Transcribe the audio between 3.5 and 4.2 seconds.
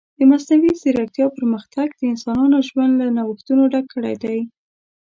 ډک کړی